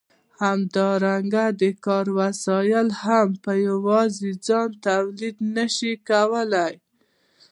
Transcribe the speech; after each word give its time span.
همدارنګه 0.43 1.45
د 1.61 1.63
کار 1.85 2.05
وسایل 2.19 2.87
هم 3.03 3.27
په 3.43 3.51
یوازې 3.67 4.29
ځان 4.47 4.69
تولید 4.87 5.35
نشي 5.55 5.93
کولای. 6.09 6.73